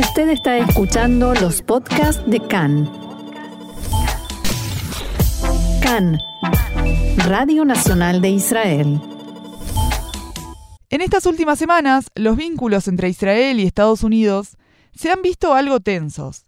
[0.00, 2.90] Usted está escuchando los podcasts de CAN.
[5.82, 6.18] CAN,
[7.26, 8.98] Radio Nacional de Israel.
[10.88, 14.56] En estas últimas semanas, los vínculos entre Israel y Estados Unidos
[14.94, 16.46] se han visto algo tensos.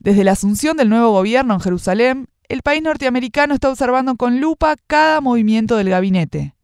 [0.00, 4.74] Desde la asunción del nuevo gobierno en Jerusalén, el país norteamericano está observando con lupa
[4.86, 6.54] cada movimiento del gabinete.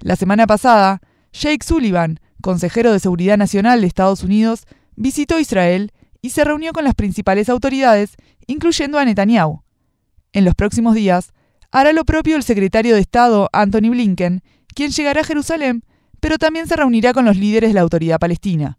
[0.00, 1.02] La semana pasada,
[1.34, 4.64] Jake Sullivan, consejero de Seguridad Nacional de Estados Unidos,
[4.98, 9.62] visitó Israel y se reunió con las principales autoridades, incluyendo a Netanyahu.
[10.32, 11.32] En los próximos días,
[11.70, 14.42] hará lo propio el secretario de Estado, Anthony Blinken,
[14.74, 15.84] quien llegará a Jerusalén,
[16.20, 18.78] pero también se reunirá con los líderes de la autoridad palestina.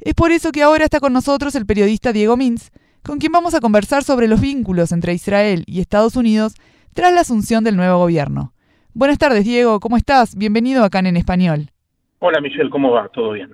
[0.00, 2.70] Es por eso que ahora está con nosotros el periodista Diego Mintz,
[3.02, 6.54] con quien vamos a conversar sobre los vínculos entre Israel y Estados Unidos
[6.94, 8.52] tras la asunción del nuevo gobierno.
[8.94, 10.36] Buenas tardes, Diego, ¿cómo estás?
[10.36, 11.70] Bienvenido acá en Español.
[12.20, 13.08] Hola, Michelle, ¿cómo va?
[13.08, 13.50] ¿Todo bien?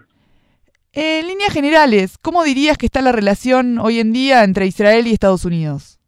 [0.93, 5.13] En líneas generales, ¿cómo dirías que está la relación hoy en día entre Israel y
[5.13, 5.99] Estados Unidos?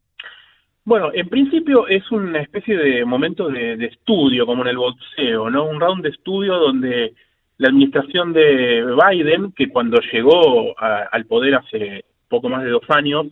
[0.85, 5.67] Bueno, en principio es una especie de momento de, estudio, como en el boxeo, ¿no?
[5.67, 7.13] Un round de estudio donde
[7.59, 13.27] la administración de Biden, que cuando llegó al poder hace poco más de dos años,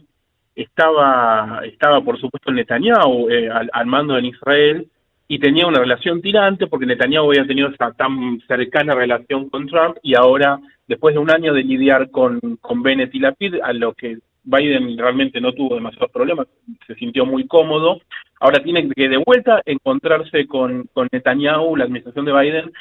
[0.54, 4.86] estaba, estaba por supuesto Netanyahu eh, al, mando en Israel,
[5.28, 9.98] y tenía una relación tirante porque Netanyahu había tenido esa tan cercana relación con Trump
[10.02, 13.92] y ahora, después de un año de lidiar con, con Bennett y Lapid, a lo
[13.92, 16.46] que Biden realmente no tuvo demasiados problemas,
[16.86, 18.00] se sintió muy cómodo,
[18.40, 22.72] ahora tiene que de vuelta encontrarse con, con Netanyahu, la administración de Biden,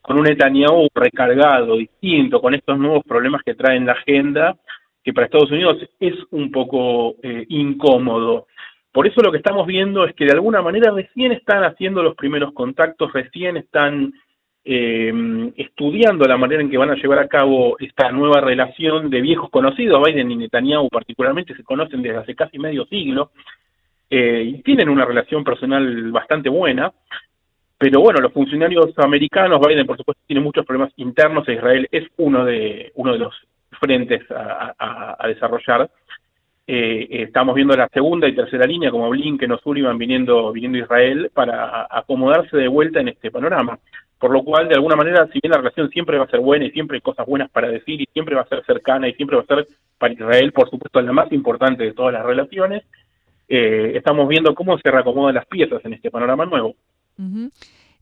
[0.00, 4.56] con un Netanyahu recargado, distinto, con estos nuevos problemas que trae en la agenda,
[5.02, 8.46] que para Estados Unidos es un poco eh, incómodo.
[8.96, 12.16] Por eso lo que estamos viendo es que de alguna manera recién están haciendo los
[12.16, 14.14] primeros contactos, recién están
[14.64, 19.20] eh, estudiando la manera en que van a llevar a cabo esta nueva relación de
[19.20, 23.32] viejos conocidos, Biden y Netanyahu particularmente se conocen desde hace casi medio siglo,
[24.08, 26.90] eh, y tienen una relación personal bastante buena,
[27.76, 32.08] pero bueno, los funcionarios americanos, Biden por supuesto tiene muchos problemas internos, e Israel es
[32.16, 33.34] uno de, uno de los
[33.78, 35.90] frentes a desarrollar,
[36.66, 40.82] eh, estamos viendo la segunda y tercera línea, como Blinken o Sullivan viniendo, viniendo a
[40.82, 43.78] Israel, para acomodarse de vuelta en este panorama.
[44.18, 46.64] Por lo cual, de alguna manera, si bien la relación siempre va a ser buena
[46.64, 49.36] y siempre hay cosas buenas para decir y siempre va a ser cercana y siempre
[49.36, 49.66] va a ser
[49.98, 52.82] para Israel, por supuesto, la más importante de todas las relaciones,
[53.48, 56.74] eh, estamos viendo cómo se reacomodan las piezas en este panorama nuevo.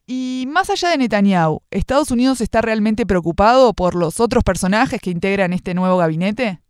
[0.06, 5.10] Y más allá de Netanyahu, ¿Estados Unidos está realmente preocupado por los otros personajes que
[5.10, 6.60] integran este nuevo gabinete?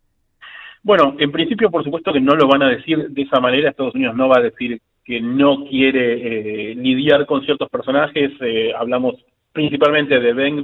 [0.85, 3.71] Bueno, en principio, por supuesto que no lo van a decir de esa manera.
[3.71, 8.31] Estados Unidos no va a decir que no quiere eh, lidiar con ciertos personajes.
[8.39, 9.15] Eh, hablamos
[9.51, 10.63] principalmente de Ben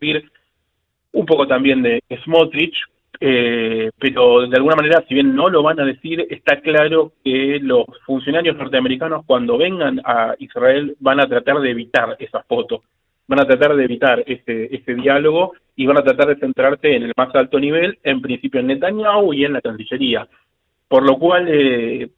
[1.13, 2.77] un poco también de Smotrich,
[3.19, 7.57] eh, pero de alguna manera, si bien no lo van a decir, está claro que
[7.59, 12.83] los funcionarios norteamericanos cuando vengan a Israel van a tratar de evitar esa foto
[13.31, 17.03] van a tratar de evitar ese, ese diálogo y van a tratar de centrarse en
[17.03, 20.27] el más alto nivel, en principio en Netanyahu y en la Cancillería.
[20.87, 22.09] Por lo cual, eh,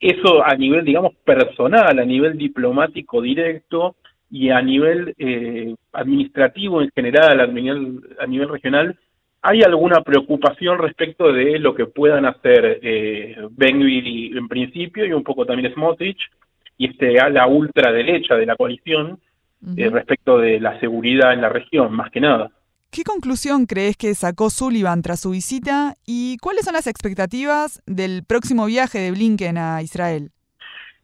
[0.00, 3.96] eso a nivel, digamos, personal, a nivel diplomático directo
[4.30, 8.98] y a nivel eh, administrativo en general, a nivel, a nivel regional,
[9.46, 15.22] hay alguna preocupación respecto de lo que puedan hacer eh, Ben-Gvir en principio y un
[15.22, 16.18] poco también Smotrich
[16.78, 19.20] y este a la ultraderecha de la coalición,
[19.76, 22.50] eh, respecto de la seguridad en la región, más que nada.
[22.94, 28.22] ¿Qué conclusión crees que sacó Sullivan tras su visita y cuáles son las expectativas del
[28.24, 30.30] próximo viaje de Blinken a Israel?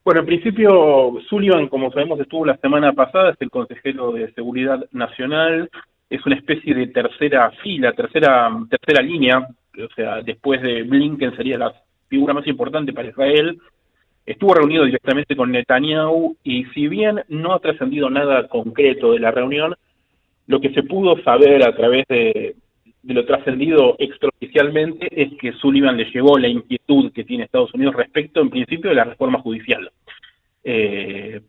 [0.04, 4.86] Bueno, en principio Sullivan, como sabemos, estuvo la semana pasada, es el consejero de Seguridad
[4.92, 5.68] Nacional,
[6.08, 11.58] es una especie de tercera fila, tercera, tercera línea, o sea, después de Blinken sería
[11.58, 11.74] la
[12.06, 13.60] figura más importante para Israel,
[14.26, 19.32] Estuvo reunido directamente con Netanyahu y si bien no ha trascendido nada concreto de la
[19.32, 19.74] reunión,
[20.50, 22.56] lo que se pudo saber a través de,
[23.04, 28.40] lo trascendido extraoficialmente es que Sullivan le llegó la inquietud que tiene Estados Unidos respecto,
[28.40, 29.88] en principio, de la reforma judicial.
[30.64, 31.40] Eh,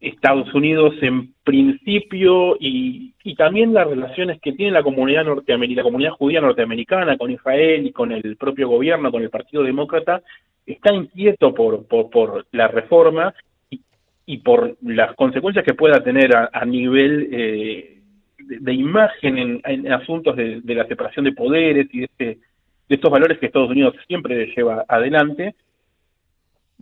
[0.00, 6.10] Estados Unidos en principio y, también las relaciones que tiene la comunidad norteamericana, la comunidad
[6.10, 10.22] judía norteamericana con Israel y con el propio gobierno, con el Partido Demócrata,
[10.64, 13.32] está inquieto por, por, la reforma
[14.26, 18.00] y, por las consecuencias que pueda tener a, nivel eh,
[18.38, 22.24] de, imagen en, asuntos de, la separación de poderes y de, este,
[22.88, 25.54] de estos valores que Estados Unidos siempre lleva adelante.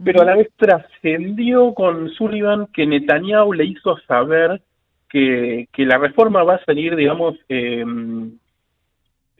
[0.02, 4.60] Pero a la vez trascendió con Sullivan que Netanyahu le hizo saber
[5.08, 7.84] que, que la reforma va a salir, digamos, eh,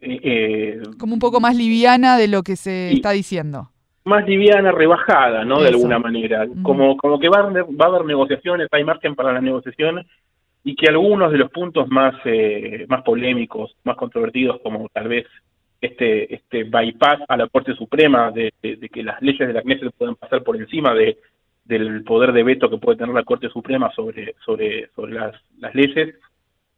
[0.07, 3.71] Eh, Como un poco más liviana de lo que se está diciendo.
[4.05, 5.61] Más liviana, rebajada, ¿no?
[5.61, 6.47] De alguna manera.
[6.63, 10.07] Como, como que va a, va a haber negociaciones, hay margen para las negociaciones
[10.65, 15.27] y que algunos de los puntos más, eh, más polémicos, más controvertidos, como tal vez
[15.81, 20.17] este, este bypass a la Corte Suprema de, que las leyes de la Knesset puedan
[20.17, 21.19] pasar por encima de,
[21.65, 25.75] del poder de veto que puede tener la Corte Suprema sobre, sobre, sobre las, las
[25.75, 26.15] leyes,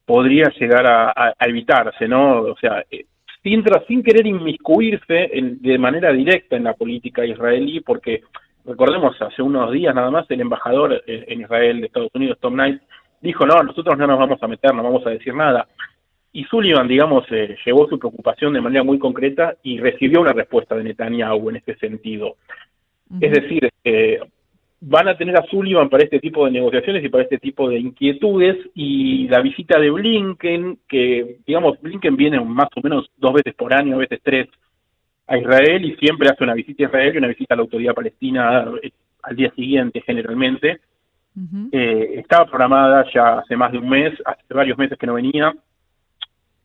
[0.04, 2.40] podría llegar a, evitarse, ¿no?
[2.40, 3.06] O sea, eh,
[3.46, 8.22] sin, sin querer inmiscuirse de manera directa en la política israelí, porque
[8.64, 12.82] recordemos, hace unos días nada más el embajador en Israel de Estados Unidos, Tom Knight,
[13.20, 15.68] dijo, no, nosotros no nos vamos a meter, no vamos a decir nada.
[16.32, 20.74] Y Sullivan, digamos, eh, llevó su preocupación de manera muy concreta y recibió una respuesta
[20.74, 22.34] de Netanyahu en este sentido.
[23.20, 24.18] Es decir, eh,
[24.80, 27.78] van a tener a Sullivan para este tipo de negociaciones y para este tipo de
[27.78, 33.54] inquietudes y la visita de Blinken, que digamos, Blinken viene más o menos dos veces
[33.54, 34.48] por año, a veces tres,
[35.26, 37.94] a Israel y siempre hace una visita a Israel y una visita a la autoridad
[37.94, 38.90] palestina eh,
[39.22, 40.80] al día siguiente generalmente.
[41.70, 45.54] Eh, estaba programada ya hace más de un mes, hace varios meses que no venía,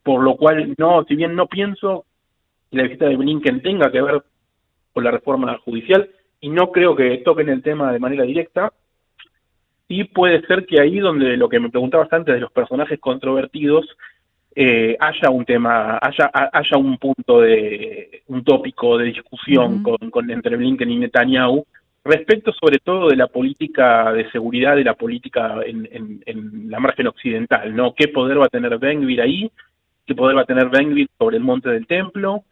[0.02, 2.06] por lo cual no, si bien no pienso
[2.70, 4.24] que la visita de Blinken tenga que ver
[4.94, 6.10] con la reforma judicial
[6.42, 8.74] y no creo que toquen el tema de manera directa,
[9.88, 13.86] sí puede ser que ahí donde lo que me preguntaba antes de los personajes controvertidos
[14.54, 20.30] eh, haya un tema, haya, haya un punto de, un tópico de discusión con, con
[20.30, 21.66] entre Blinken y Netanyahu,
[22.04, 27.76] Respecto sobre todo de la política de seguridad, de la política en, la margen occidental,
[27.76, 27.94] ¿no?
[27.94, 29.52] ¿Qué poder va a tener Benvir ahí?
[30.08, 32.44] ¿Qué poder va a tener Benvir sobre el monte del templo?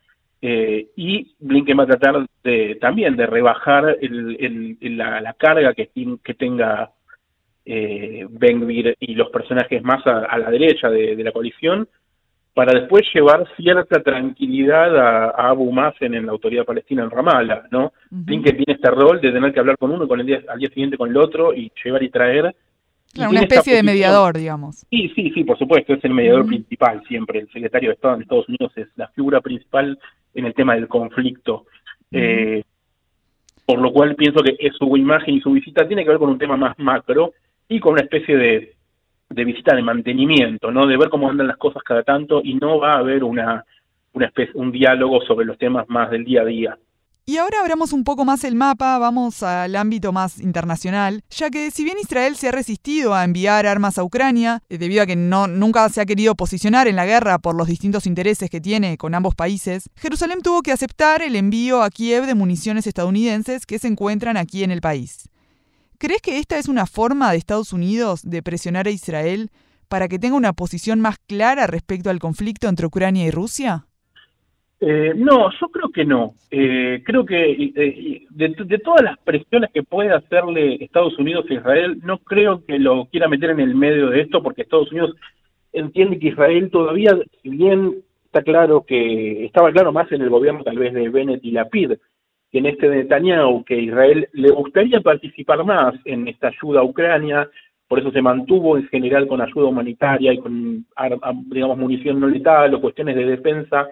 [0.41, 5.89] Eh, y Blinken va a tratar de, también de rebajar la, carga que,
[6.23, 6.91] que tenga
[7.65, 11.87] eh, Benvir y los personajes más a, la derecha de la coalición
[12.59, 17.93] para después llevar cierta tranquilidad a, Abu Mazen en la autoridad palestina en Ramallah, ¿no?
[18.11, 20.67] Uh tiene este rol de tener que hablar con uno con el día, al día
[20.67, 22.53] siguiente con el otro y llevar y traer.
[23.17, 24.85] una especie de mediador, digamos.
[24.89, 27.39] Sí, sí, sí, por supuesto, es el mediador principal siempre.
[27.39, 29.97] El secretario de Estado en Estados Unidos es la figura principal
[30.33, 31.65] en el tema del conflicto.
[32.11, 32.63] Eh,
[33.65, 36.39] por lo cual pienso que su imagen y su visita tiene que ver con un
[36.39, 37.33] tema más macro
[37.67, 38.73] y con una especie de
[39.29, 40.87] de visita de mantenimiento, ¿no?
[40.87, 43.63] De ver cómo andan las cosas cada tanto y no va a haber una,
[44.13, 46.77] una especie, un diálogo sobre los temas más del día a día.
[47.29, 51.69] Y ahora abramos un poco más el mapa, vamos al ámbito más internacional, ya que
[51.69, 55.15] si bien Israel se ha resistido a enviar armas a Ucrania, eh, debido a que
[55.15, 58.97] no, nunca se ha querido posicionar en la guerra por los distintos intereses que tiene
[58.97, 63.77] con ambos países, Jerusalén tuvo que aceptar el envío a Kiev de municiones estadounidenses que
[63.77, 65.29] se encuentran aquí en el país.
[65.99, 69.51] ¿Crees que esta es una forma de Estados Unidos de presionar a Israel
[69.87, 73.85] para que tenga una posición más clara respecto al conflicto entre Ucrania y Rusia?
[74.81, 76.35] Eh, no, yo creo que no.
[76.49, 81.99] Eh, creo que eh, de, todas las presiones que puede hacerle Estados Unidos a Israel,
[82.03, 85.15] no creo que lo quiera meter en el medio de esto, porque Estados Unidos
[85.73, 87.95] entiende que Israel todavía, si bien
[88.25, 91.93] está claro que estaba claro más en el gobierno tal vez de Bennett y Lapid,
[92.51, 97.49] que en este Netanyahu, que Israel le gustaría participar más en esta ayuda a Ucrania,
[97.87, 100.85] por eso se mantuvo en general con ayuda humanitaria y con,
[101.47, 103.89] digamos, munición no letal o cuestiones de defensa,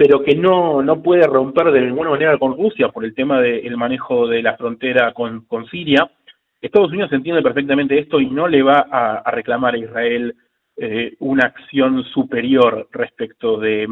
[0.00, 3.76] pero que no, no puede romper de ninguna manera con Rusia por el tema del
[3.76, 6.10] manejo de la frontera con, con Siria.
[6.58, 10.34] Estados Unidos entiende perfectamente esto y no le va a, reclamar a Israel
[10.78, 13.86] eh, una acción superior respecto de,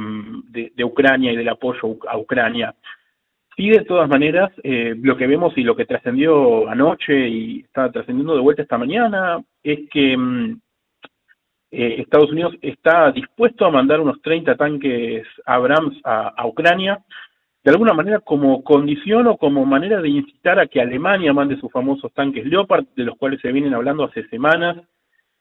[0.49, 2.75] de, Ucrania y del apoyo a Ucrania.
[3.59, 7.93] Y de todas maneras, eh, lo que vemos y lo que trascendió anoche y está
[7.93, 10.59] trascendiendo de vuelta esta mañana es que mm,
[11.71, 17.05] eh, Estados Unidos está dispuesto a mandar unos 30 tanques Abrams a, Ucrania,
[17.63, 21.71] de alguna manera como condición o como manera de incitar a que Alemania mande sus
[21.71, 24.79] famosos tanques Leopard, de los cuales se vienen hablando hace semanas,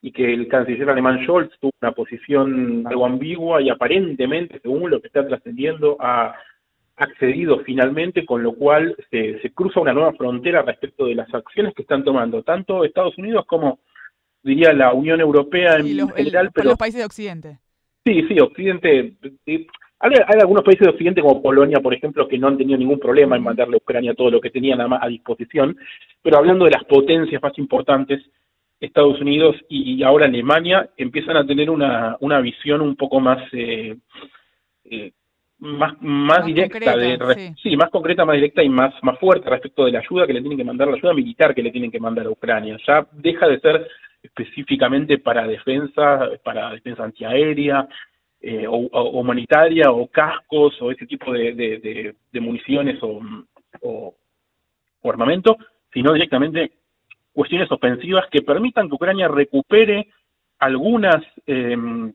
[0.01, 5.01] y que el canciller alemán Scholz tuvo una posición algo ambigua y aparentemente, según lo
[5.01, 6.35] que está trascendiendo, a
[6.97, 11.83] accedido finalmente, con lo cual se, cruza una nueva frontera respecto de las acciones que
[11.83, 13.79] están tomando tanto Estados Unidos como,
[14.47, 16.51] diría, la Unión Europea en general.
[16.53, 17.59] pero los países de Occidente.
[18.05, 19.13] Sí, sí, Occidente.
[19.99, 23.35] hay, algunos países de Occidente, como Polonia, por ejemplo, que no han tenido ningún problema
[23.35, 25.77] en mandarle a Ucrania todo lo que tenían a, disposición,
[26.21, 28.21] pero hablando de las potencias más importantes,
[28.79, 33.97] Estados Unidos y ahora Alemania empiezan a tener una, una visión un poco más eh,
[34.89, 35.11] eh,
[35.59, 37.75] más, más, directa, de, sí.
[37.75, 40.57] más concreta, más directa y más, más fuerte respecto de la ayuda que le tienen
[40.57, 42.77] que mandar, la ayuda militar que le tienen que mandar a Ucrania.
[42.85, 43.87] Ya deja de ser
[44.27, 47.87] específicamente para defensa, para defensa antiaérea,
[48.39, 48.77] eh, o,
[49.19, 54.13] humanitaria o cascos o ese tipo de, municiones o,
[55.03, 55.57] armamento,
[55.93, 56.71] sino directamente
[57.31, 60.09] cuestiones ofensivas que permitan que Ucrania recupere
[60.59, 62.11] algunas em,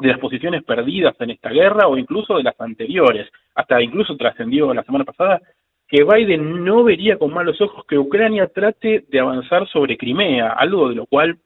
[0.00, 3.30] de las posiciones perdidas en esta guerra o incluso de las anteriores.
[3.54, 5.40] Hasta incluso trascendió la semana pasada
[5.88, 10.88] que Biden no vería con malos ojos que Ucrania trate de avanzar sobre Crimea, algo
[10.88, 11.36] de lo cual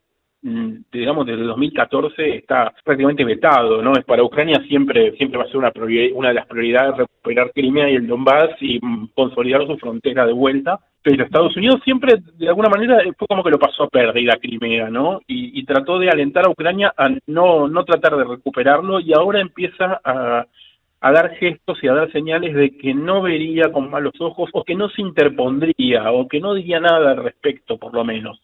[0.43, 3.93] mm, digamos desde 2014 está prácticamente vetado, ¿no?
[3.95, 5.73] Es para Ucrania siempre siempre va a ser una
[6.15, 10.33] una de las prioridades recuperar Crimea y el Donbass y mm, consolidar su frontera de
[10.33, 14.39] vuelta, pero Estados Unidos siempre de alguna manera fue como que lo pasó a pérdida
[14.41, 15.21] Crimea, ¿no?
[15.27, 19.41] Y, y trató de alentar a Ucrania a no no tratar de recuperarlo y ahora
[19.41, 20.47] empieza a
[21.01, 24.65] a dar gestos y a dar señales de que no vería con malos ojos o
[24.65, 28.41] que no se interpondría o que no diría nada al respecto, por lo menos.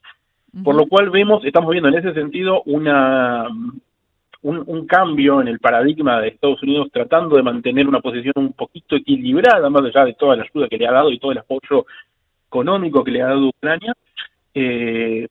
[0.63, 3.49] Por lo cual vemos, estamos viendo en ese sentido una
[4.45, 8.95] un, cambio en el paradigma de Estados Unidos tratando de mantener una posición un poquito
[8.97, 11.87] equilibrada, más allá de toda la ayuda que le ha dado y todo el apoyo
[12.47, 13.95] económico que le ha dado Ucrania,
[14.55, 15.27] eh,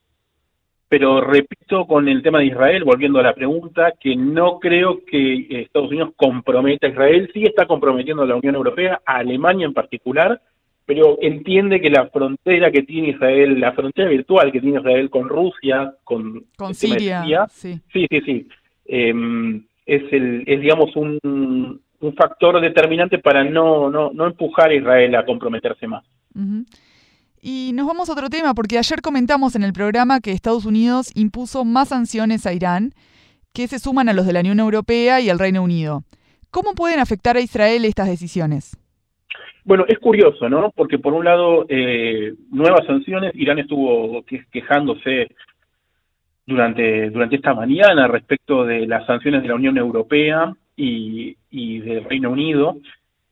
[0.93, 5.47] pero repito con el tema de Israel, volviendo a la pregunta, que no creo que
[5.49, 9.73] Estados Unidos comprometa a Israel, sí está comprometiendo a la Unión Europea, a Alemania en
[9.73, 10.39] particular,
[10.85, 15.27] pero entiende que la frontera que tiene Israel, la frontera virtual que tiene Israel con
[15.29, 18.47] Rusia, con, con Siria, sí, sí, sí,
[18.85, 24.75] em, es, el, es digamos un, un factor determinante para no, no, no empujar a
[24.75, 26.05] Israel a comprometerse más.
[27.45, 31.11] Y nos vamos a otro tema, porque ayer comentamos en el programa que Estados Unidos
[31.13, 32.91] impuso más sanciones a Irán,
[33.53, 36.03] que se suman a los de la Unión Europea y al Reino Unido.
[36.51, 38.77] ¿Cómo pueden afectar a Israel estas decisiones?
[39.65, 40.71] Bueno, es curioso, ¿no?
[40.73, 45.27] Porque por un lado, eh, nuevas sanciones, Irán estuvo quejándose
[46.47, 52.05] durante, durante esta mañana respecto de las sanciones de la Unión Europea y, y del
[52.05, 52.77] Reino Unido,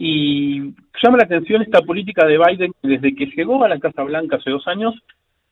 [0.03, 4.01] y llama la atención esta política de Biden que desde que llegó a la Casa
[4.01, 4.95] Blanca hace dos años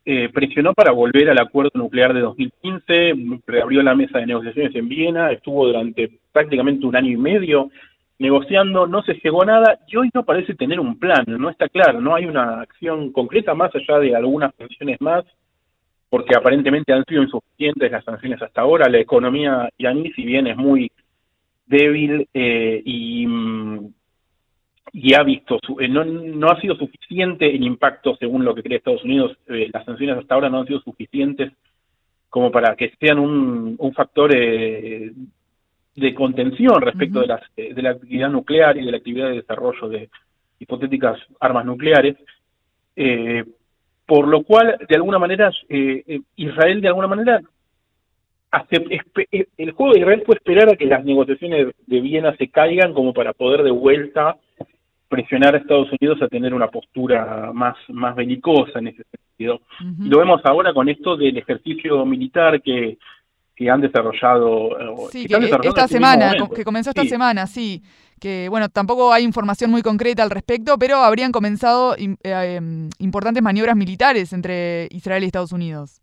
[0.05, 3.13] eh, presionó para volver al acuerdo nuclear de 2015,
[3.45, 7.69] reabrió la mesa de negociaciones en Viena, estuvo durante prácticamente un año y medio
[8.17, 11.69] negociando, no se llegó a nada y hoy no parece tener un plan, no está
[11.69, 15.25] claro, no hay una acción concreta más allá de algunas sanciones más,
[16.09, 20.57] porque aparentemente han sido insuficientes las sanciones hasta ahora, la economía iraní si bien es
[20.57, 20.91] muy
[21.67, 23.98] débil eh, y mm,
[24.91, 28.63] y ha visto, su, eh, no, no ha sido suficiente el impacto según lo que
[28.63, 31.51] cree Estados Unidos, eh, las sanciones hasta ahora no han sido suficientes
[32.29, 35.11] como para que sean un, un factor eh,
[35.95, 39.89] de contención respecto de, las, de la actividad nuclear y de la actividad de desarrollo
[39.89, 40.09] de
[40.59, 42.17] hipotéticas armas nucleares,
[44.05, 45.51] por lo cual, de alguna manera,
[46.35, 47.41] Israel, de alguna manera,
[49.57, 53.13] el juego de Israel fue esperar a que las negociaciones de Viena se caigan como
[53.13, 54.37] para poder de vuelta
[55.09, 59.61] presionar a Estados Unidos a tener una postura más, más belicosa en ese sentido.
[59.99, 62.97] Y lo vemos ahora con esto del ejercicio militar que,
[63.55, 64.79] que han desarrollado.
[64.79, 67.81] Eh, sí, que, esta semana, que comenzó esta semana, sí.
[68.21, 73.41] Que bueno, tampoco hay información muy concreta al respecto, pero habrían comenzado eh, em, importantes
[73.41, 76.01] maniobras militares entre Israel y Estados Unidos.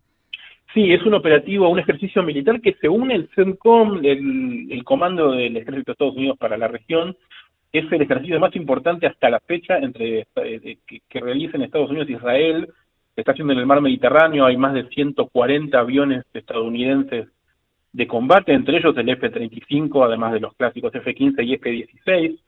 [0.75, 5.57] Sí, es un operativo, un ejercicio militar que según el CENTCOM, el, el Comando del
[5.57, 7.17] Ejército de Estados Unidos para la región,
[7.73, 12.09] es el ejercicio más importante hasta la fecha entre eh, que, que realicen Estados Unidos
[12.09, 12.69] e Israel.
[13.15, 17.29] Está haciendo en el mar Mediterráneo, hay más de 140 aviones estadounidenses
[17.93, 22.39] de combate, entre ellos el F-35, además de los clásicos F-15 y F-16.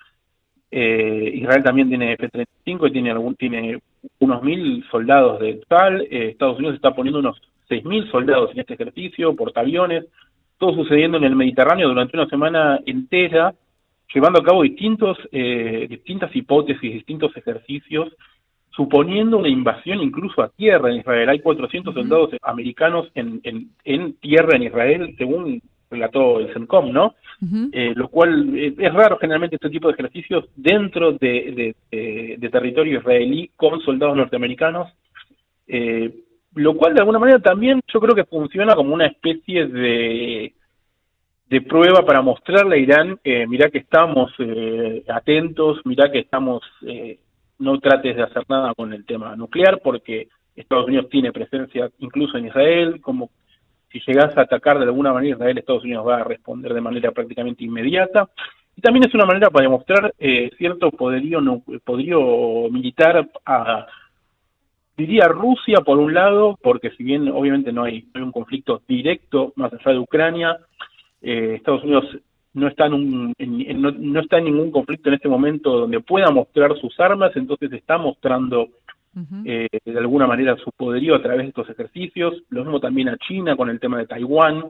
[0.71, 3.79] Eh, Israel también tiene F-35 y tiene, algún, tiene
[4.19, 6.03] unos mil soldados de tal.
[6.03, 10.05] Eh, Estados Unidos está poniendo unos seis mil soldados en este ejercicio, portaaviones,
[10.59, 13.55] todo sucediendo en el Mediterráneo durante una semana entera
[14.15, 18.13] llevando a cabo distintos, eh, distintas hipótesis, distintos ejercicios,
[18.71, 21.29] suponiendo una invasión incluso a tierra en Israel.
[21.29, 23.41] Hay 400 soldados americanos en,
[23.85, 25.61] en, tierra en Israel, según
[25.91, 27.15] relató el CENCOM, ¿no?
[27.73, 32.99] Eh, lo cual eh, es raro generalmente este tipo de ejercicios dentro de, de, territorio
[32.99, 34.93] israelí con soldados norteamericanos,
[36.55, 40.53] lo cual de alguna manera también yo creo que funciona como una especie de
[41.49, 46.63] de prueba para mostrarle a Irán, eh, mirá que estamos eh, atentos, mirá que estamos,
[46.87, 47.19] eh,
[47.59, 52.37] no trates de hacer nada con el tema nuclear, porque Estados Unidos tiene presencia incluso
[52.37, 53.31] en Israel, como
[53.91, 57.11] si llegas a atacar de alguna manera Israel, Estados Unidos va a responder de manera
[57.13, 58.29] prácticamente inmediata.
[58.77, 63.87] Y también es una manera para demostrar eh, cierto poderío, no, poderío militar a,
[64.97, 68.83] diría Rusia por un lado, porque si bien obviamente no hay, no hay un conflicto
[68.87, 70.59] directo más allá de Ucrania,
[71.23, 72.05] eh, Estados Unidos
[72.55, 73.35] no está en,
[73.81, 77.99] no, está en ningún conflicto en este momento donde pueda mostrar sus armas, entonces está
[77.99, 78.69] mostrando
[79.45, 82.35] eh, de alguna manera su poderío a través de estos ejercicios.
[82.51, 84.65] Lo mismo también a China con el tema de Taiwán,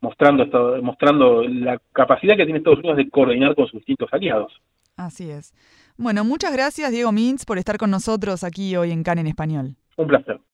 [0.00, 0.46] mostrando,
[0.82, 4.52] mostrando la capacidad que tiene Estados Unidos de coordinar con sus distintos aliados.
[4.96, 5.54] Así es.
[5.96, 9.76] Bueno, muchas gracias Diego Mintz por estar con nosotros aquí hoy en CAN en español.
[9.96, 10.40] Un placer.